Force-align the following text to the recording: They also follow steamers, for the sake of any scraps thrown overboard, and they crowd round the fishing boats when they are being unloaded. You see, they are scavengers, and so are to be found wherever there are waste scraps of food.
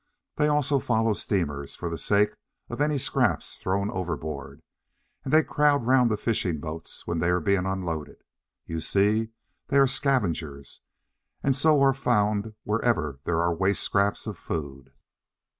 They 0.37 0.47
also 0.47 0.79
follow 0.79 1.13
steamers, 1.13 1.75
for 1.75 1.87
the 1.87 1.97
sake 1.99 2.33
of 2.71 2.81
any 2.81 2.97
scraps 2.97 3.55
thrown 3.57 3.91
overboard, 3.91 4.63
and 5.23 5.31
they 5.31 5.43
crowd 5.43 5.85
round 5.85 6.09
the 6.09 6.17
fishing 6.17 6.59
boats 6.59 7.05
when 7.05 7.19
they 7.19 7.29
are 7.29 7.39
being 7.39 7.67
unloaded. 7.67 8.23
You 8.65 8.79
see, 8.79 9.29
they 9.67 9.77
are 9.77 9.85
scavengers, 9.85 10.81
and 11.43 11.55
so 11.55 11.79
are 11.83 11.93
to 11.93 11.99
be 11.99 12.03
found 12.03 12.55
wherever 12.63 13.19
there 13.25 13.43
are 13.43 13.53
waste 13.53 13.83
scraps 13.83 14.25
of 14.25 14.39
food. 14.39 14.91